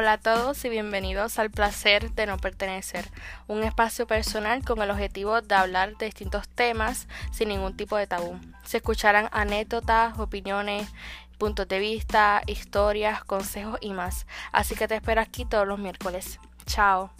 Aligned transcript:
Hola 0.00 0.12
a 0.12 0.18
todos 0.18 0.64
y 0.64 0.68
bienvenidos 0.68 1.40
al 1.40 1.50
placer 1.50 2.12
de 2.12 2.26
no 2.26 2.36
pertenecer, 2.36 3.04
un 3.48 3.64
espacio 3.64 4.06
personal 4.06 4.64
con 4.64 4.80
el 4.80 4.92
objetivo 4.92 5.40
de 5.40 5.56
hablar 5.56 5.96
de 5.96 6.06
distintos 6.06 6.48
temas 6.48 7.08
sin 7.32 7.48
ningún 7.48 7.76
tipo 7.76 7.96
de 7.96 8.06
tabú. 8.06 8.38
Se 8.62 8.76
escucharán 8.76 9.28
anécdotas, 9.32 10.16
opiniones, 10.20 10.86
puntos 11.36 11.66
de 11.66 11.80
vista, 11.80 12.42
historias, 12.46 13.24
consejos 13.24 13.78
y 13.80 13.92
más. 13.92 14.28
Así 14.52 14.76
que 14.76 14.86
te 14.86 14.94
espero 14.94 15.20
aquí 15.20 15.44
todos 15.44 15.66
los 15.66 15.80
miércoles. 15.80 16.38
Chao. 16.64 17.10